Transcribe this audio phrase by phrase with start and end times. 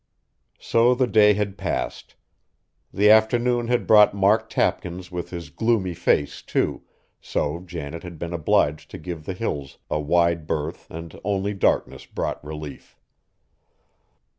[0.57, 2.15] So the day had passed.
[2.91, 6.81] The afternoon had brought Mark Tapkins with his gloomy face, too,
[7.21, 12.07] so Janet had been obliged to give the Hills a wide berth and only darkness
[12.07, 12.97] brought relief.